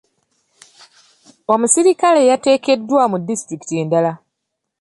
[1.53, 4.13] Omuserikale yateekeddwa mu disitulikiti endala.